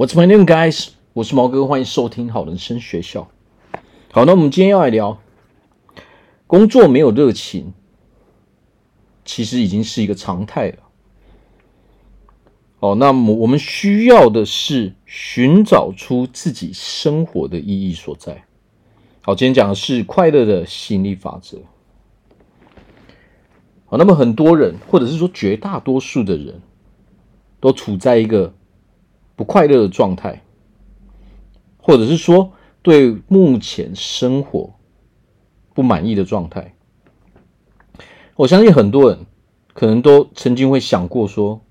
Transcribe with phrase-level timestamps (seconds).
[0.00, 0.92] What's my name, guys？
[1.12, 3.28] 我是毛哥，欢迎收听好人生学校。
[4.10, 5.20] 好，那我们今天要来聊，
[6.46, 7.74] 工作没有热情，
[9.26, 10.78] 其实已经是一个常态了。
[12.78, 18.44] 哦，那么我们需要的是寻找出自己生活的意义所在。
[19.20, 21.58] 好，今天讲的是快乐的吸引力法则。
[23.84, 26.58] 好，那么很多人，或者是说绝大多数的人，
[27.60, 28.54] 都处在一个
[29.40, 30.42] 不快乐的状态，
[31.78, 34.74] 或者是说对目前生活
[35.72, 36.74] 不满意的状态。
[38.36, 39.20] 我相信很多人
[39.72, 41.62] 可能都曾经会想过，说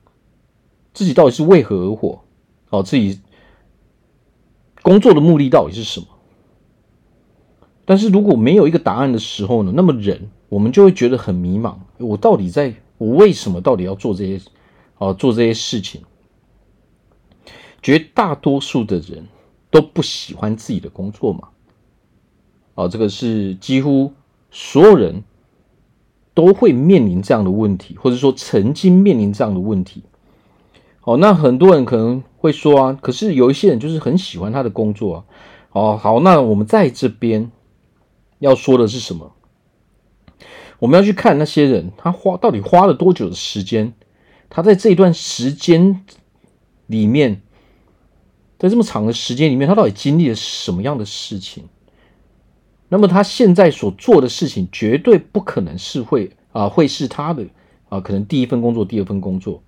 [0.95, 2.23] 自己到底是为何而活？
[2.71, 3.21] 哦，自己
[4.81, 6.07] 工作的目的到底是什么？
[7.85, 11.75] 但是如果没有一个答案的时候呢，那么人我们就会觉得很迷茫。
[11.99, 14.41] 我到底在，我为什么到底要做这些？
[14.97, 16.01] 哦，做这些事情。
[17.81, 19.27] 绝大多数的人
[19.71, 21.49] 都不喜欢自己的工作嘛？
[22.75, 24.13] 啊，这个是几乎
[24.51, 25.23] 所有人
[26.33, 30.03] 都会面临这样的问题，或者说曾经面临这样的问题。
[31.03, 35.25] 哦，那很多人可能会说啊，可是有一些人就是很喜欢他的工作啊。
[35.71, 37.51] 哦，好，那我们在这边
[38.39, 39.33] 要说的是什么？
[40.79, 43.93] 我们要去看那些人，他花到底花了多久的时间？
[44.49, 46.05] 他在这一段时间
[46.87, 47.41] 里面。
[48.59, 51.63] 在这么长的时间里面，他到底经历了什么样的事情？
[52.89, 57.45] 那么他现在所做的事情，绝对不可能是会啊，会是他的
[57.87, 59.63] 啊，可能第一份工作、第二份工作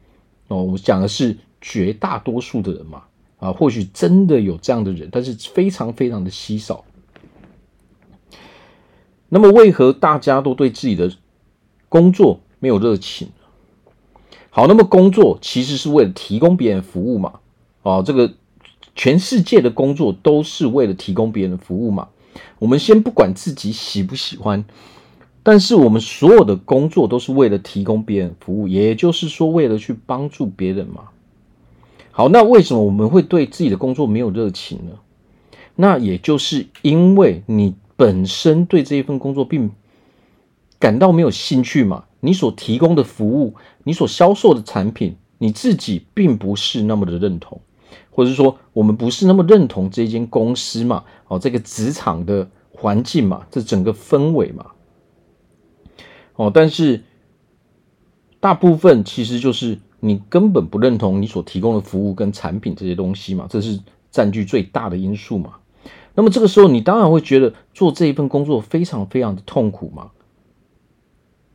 [0.49, 0.61] 哦。
[0.63, 3.03] 我讲的是绝大多数的人嘛
[3.39, 6.83] 啊，或许真的有这样的人，但是非常非常的稀少。
[9.29, 11.09] 那么，为何大家都对自己的
[11.87, 13.29] 工作没有热情？
[14.49, 17.39] 好，那么工作其实是为了提供别人服务嘛
[17.83, 18.33] 哦，这个。
[18.95, 22.09] 全世界的工作都是为了提供别人的服务嘛？
[22.59, 24.63] 我们先不管自己喜不喜欢，
[25.43, 31.09] 但是我们所有的工作都是为了提供别人服务，也就是说，为了去帮助别人嘛。
[32.11, 34.91] 好，那为什么我们会对自己的工作没有热情呢？
[35.75, 39.71] 那也就是因为你本身对这一份工作并
[40.77, 42.05] 感到没有兴趣嘛。
[42.19, 47.59] 你所提供的服务，你所销售的产品，你自己并不是那么的认同。
[48.09, 51.03] 或者是说，我们不是那么认同这间公司嘛？
[51.27, 54.67] 哦，这个职场的环境嘛，这整个氛围嘛。
[56.35, 57.03] 哦，但是
[58.39, 63.79] 大部分其实就是你根本不认同你所提供的服务跟产品这些东西嘛，这是
[64.09, 65.57] 占据最大的因素嘛。
[66.15, 70.11] 那么这个时候，你当然会觉得做这一份工作非常非常的痛苦嘛。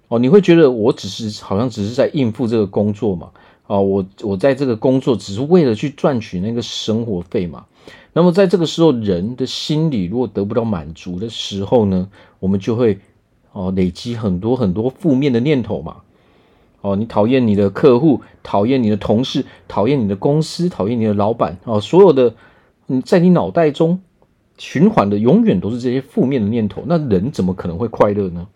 [0.08, 3.32] 哦，你会觉得我只是好像只是在应付这个工作嘛。
[3.66, 7.66] 啊，我我在这个工作只是为了去赚取那个生活费嘛。
[8.12, 12.98] 那么在这个时候，人的心理如果得不到满足的时候呢，我们就会
[13.52, 15.96] 哦累积很多很多负面的念头嘛。
[16.80, 21.58] 哦，你讨厌你的客户，讨厌你的同事，讨厌你的公司，讨厌你的老板。
[21.64, 22.34] 哦，所有的
[22.86, 24.00] 你在你脑袋中
[24.56, 26.84] 循环的永远都是这些负面的念头。
[26.86, 28.46] 那人怎么可能会快乐呢？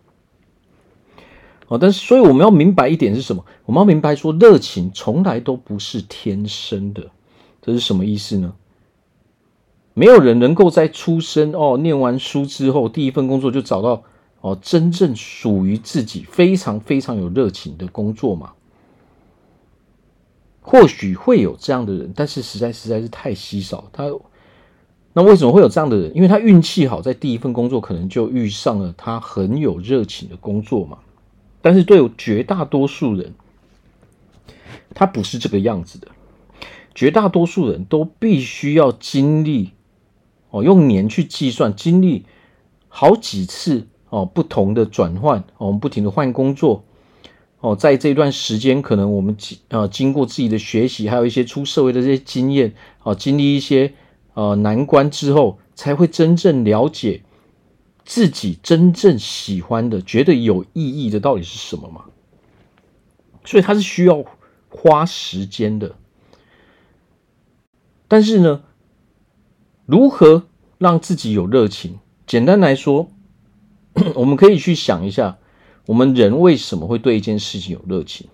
[1.71, 3.45] 哦，但是，所以我们要明白一点是什么？
[3.65, 7.09] 我们要明白说，热情从来都不是天生的。
[7.61, 8.53] 这是什么意思呢？
[9.93, 14.03] 没有人能够在出生哦，念完书之后，第一份工作就找到
[14.41, 18.51] 哦，真正属于自己非常非常有热情的工作嘛。
[20.59, 23.85] 或许会有这样的人，但是实在实在是太稀少。
[23.93, 24.11] 他
[25.13, 26.13] 那为什么会有这样的人？
[26.13, 30.97] 因为他运气好，在第一份工作可能就遇上了他很有热情的工作嘛。
[31.61, 33.33] 但是对绝大多数人，
[34.93, 36.07] 他不是这个样子的。
[36.93, 39.71] 绝大多数人都必须要经历
[40.49, 42.25] 哦，用年去计算，经历
[42.89, 46.83] 好几次哦不同的转换，我们不停的换工作
[47.61, 52.73] 哦，在这段时间，可能我们经呃经过自己的学习，还有一些出社会的这些经验
[53.03, 53.93] 哦，经历一些
[54.33, 57.21] 呃难关之后，才会真正了解。
[58.03, 62.05] 自己真正喜欢的、觉得有意义的到底是什么吗？
[63.45, 64.23] 所以他是需要
[64.69, 65.95] 花时间的。
[68.07, 68.63] 但是呢，
[69.85, 70.43] 如何
[70.77, 71.99] 让自己有热情？
[72.27, 73.09] 简单来说，
[74.15, 75.37] 我们可以去想一下，
[75.85, 78.27] 我们人为什么会对一件事情有热情？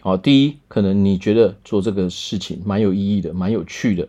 [0.00, 4.08] 好，第一，可能你觉得做这个事情蛮有意义的、蛮有趣的。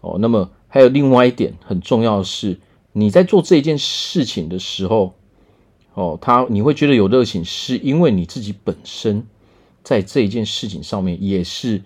[0.00, 2.58] 哦，那么还有另外一点很重要的是。
[2.92, 5.14] 你在做这件事情的时候，
[5.94, 9.26] 哦，他你会觉得有热情，是因为你自己本身
[9.82, 11.82] 在这一件事情上面也是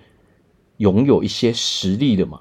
[0.79, 2.41] 拥有一些实力的嘛？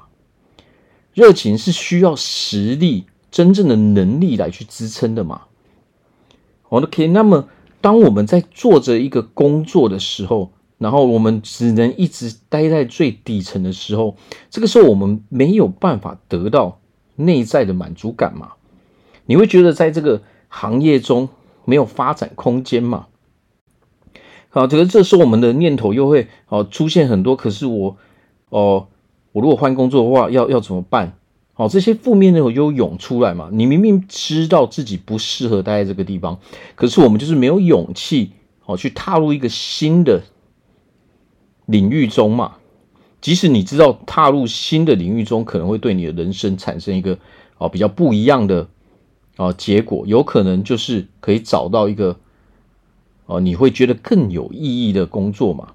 [1.13, 5.43] 热情是需要实力、真正的能力来去支撑的嘛。
[6.69, 7.47] OK，那么
[7.81, 14.17] 当我们在做着一个工作的时候，然后我们只能一直待在最底层的时候，
[14.49, 16.79] 这个时候我们没有办法得到
[17.15, 18.53] 内在的满足感嘛？
[19.25, 21.29] 你会觉得在这个行业中
[21.65, 23.07] 没有发展空间嘛？
[24.49, 27.35] 好，这个这时候我们的念头又会哦出现很多。
[27.35, 27.97] 可是我
[28.49, 28.87] 哦，
[29.31, 31.17] 我如果换工作的话，要要怎么办？
[31.53, 33.49] 好，这些负面的又涌出来嘛？
[33.51, 36.39] 你明明知道自己不适合待在这个地方，
[36.75, 38.31] 可是我们就是没有勇气
[38.65, 40.21] 哦去踏入一个新的
[41.65, 42.57] 领域中嘛。
[43.23, 47.17] 即使你知道踏入新的领域中可能会对你的人生产生一个
[47.57, 48.67] 哦比较不一样的
[49.37, 52.19] 哦结果，有可能就是可以找到一个
[53.25, 55.69] 哦你会觉得更有意义的工作嘛。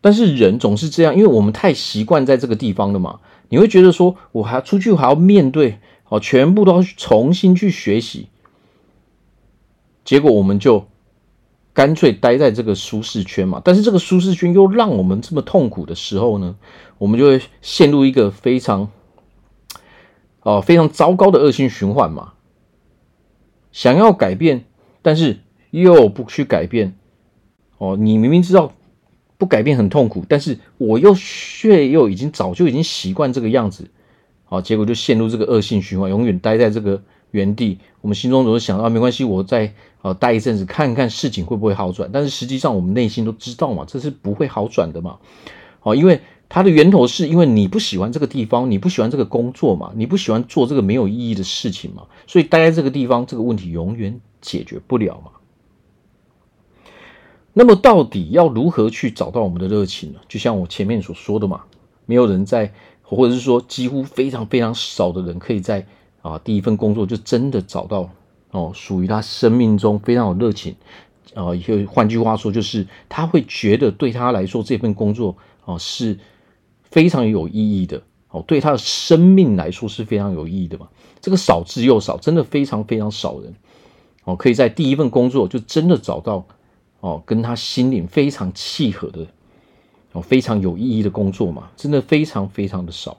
[0.00, 3.20] 但是人总是这样，因为我们太习惯在这个地方了嘛。
[3.50, 5.78] 你会觉得说，我还出去还要面对
[6.08, 8.28] 哦，全部都要重新去学习，
[10.06, 10.86] 结果我们就
[11.80, 13.62] 干脆待在这个舒适圈嘛。
[13.64, 16.56] 但是这个舒适圈又让我们这么痛苦的时候呢，
[16.98, 18.90] 我们就会陷入一个非常
[20.42, 22.34] 哦非常糟糕的恶性循环嘛。
[23.72, 24.66] 想要改变，
[25.00, 25.38] 但是
[25.70, 26.94] 又不去改变
[27.78, 28.74] 哦，你明明知道。
[29.38, 33.88] 不改变很痛苦，但是我又却又已经早就已经习惯这个样子，
[34.44, 37.78] 好，结果就陷入这个恶性循环，永远待在这个原地。
[38.00, 39.72] 我们心中总是想到，没关系，我再
[40.02, 42.10] 呃待一阵子，看看事情会不会好转。
[42.12, 45.18] 但是实际上，我们内心都知道嘛，这是不会好转的嘛。
[45.80, 55.32] 好，因为它的源头是因为你不喜欢这个地方，你不喜欢这个工作嘛，你不喜欢做这个没有意义的事情嘛，所以待在这个地方，这个问题永远解决不了嘛。
[57.52, 60.20] 那么到底要如何去找到我们的热情呢？
[60.28, 61.62] 就像我前面所说的嘛，
[62.06, 62.72] 没有人在，
[63.02, 65.86] 或者是说几乎非常非常少的人可以在
[66.22, 68.08] 啊第一份工作就真的找到
[68.50, 70.74] 哦属于他生命中非常有热情
[71.34, 76.18] 啊，也换句话说就是他会觉得对他来说这份工作啊是
[76.82, 80.88] 非常有意义的哦，对他的生命来说是非常有意义的嘛。
[81.20, 83.54] 这个少之又少，真的非常非常少人
[84.24, 86.46] 哦可以在第一份工作就真的找到。
[87.02, 89.26] 哦，跟他心灵非常契合的，
[90.12, 93.16] 哦，非常有意义的工作嘛，真的非常非常的少。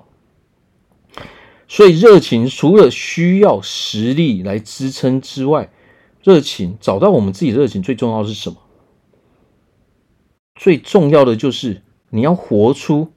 [1.72, 5.72] 所以热情除了需要实力来支撑之外，
[6.22, 8.58] 热情找到我们自己的热情最重要的是什么？
[10.54, 13.14] 最重要的就是你要活出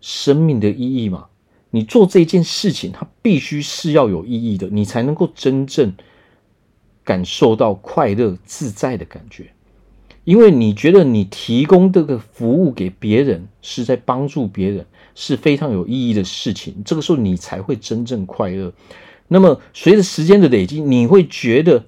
[0.00, 1.26] 生命的意义嘛。
[1.68, 5.94] 你做这件事情，它必须是要有意义的，你才能够真正
[7.04, 9.52] 感受到快乐自在的感觉。
[10.24, 18.72] 因为你觉得你提供这个服务给别人是在帮助别人，是非常有意义的事情，这个时候你才会真正快乐。
[19.28, 21.86] 那么随着时间的累积，你会觉得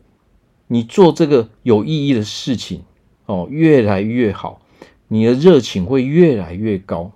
[0.69, 2.83] 你做这个有意义的事情
[3.27, 4.61] 哦越来越好，
[5.09, 7.13] 你的热情会越来越高。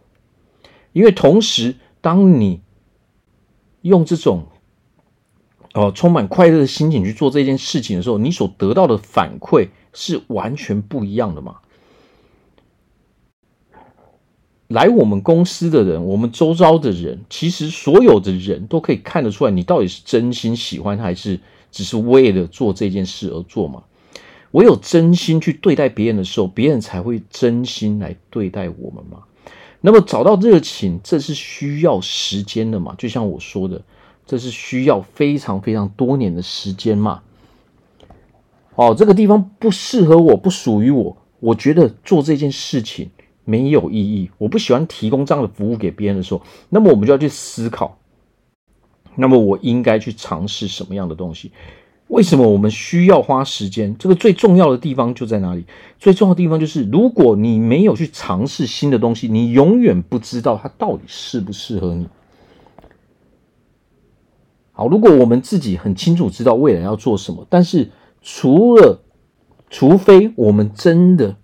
[0.93, 2.61] 因为同时，当你
[3.83, 4.47] 用这种
[5.75, 9.69] 哦充满快乐的心情去做这件事情的时候，你所得到的反馈。
[9.95, 11.57] 是完全不一样的嘛。
[14.69, 21.41] 来我们公司的人，我们周遭的人，其实所有的人都可以看得出来，你到底是真心喜欢，还是
[21.73, 23.83] 只是为了做这件事而做嘛。
[24.53, 29.25] 唯有真心去对待别人的时候，别人才会真心来对待我们嘛。
[29.81, 32.95] 那么找到热情，这是需要时间的嘛。
[32.99, 33.81] 就像我说的，
[34.27, 37.23] 这是需要非常非常多年的时间嘛。
[38.75, 41.17] 哦，这个地方不适合我，不属于我。
[41.41, 43.11] 我觉得做这件事情
[43.49, 44.31] 没有意义。
[44.37, 47.97] 我不喜欢提供这样的服务给别人的时候，那么我们就要去思考，
[49.15, 51.51] 那么我应该去尝试什么样的东西？
[52.09, 53.97] 为什么我们需要花时间？
[53.99, 55.65] 这个最重要的地方就在哪里？
[55.99, 62.07] 最重要的地方就是，如果你没有去尝试新的东西，你永远不知道它到底适不适合你。
[64.73, 67.91] 好，如果我们自己很清楚知道未来要做什么，但是
[68.23, 69.03] 除了，
[69.69, 71.37] 除非我们真的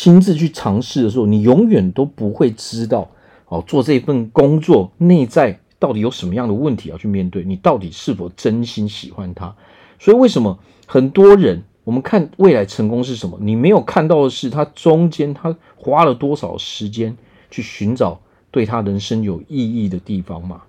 [0.00, 3.10] 亲自去尝试的时候，你永远都不会知道
[3.48, 9.52] 哦，做这份工作内在到底有什么样的问题要去面对，你到底是否真心喜欢它？
[9.98, 13.36] 所以为什么很多人我们看未来成功是什么？
[13.40, 17.16] 你没有看到的是他中间他花了多少时间
[17.50, 18.20] 去寻找
[18.52, 20.62] 对他人生有意义的地方嘛？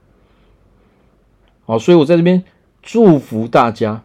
[1.67, 2.43] 好，所以我在这边
[2.81, 4.01] 祝福大家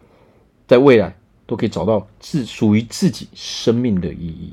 [0.67, 1.15] 在未来。
[1.47, 4.51] 都可以找到自属于自己生命的意义。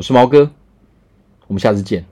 [0.00, 0.50] 我是毛哥，
[1.46, 2.06] 我们下次见。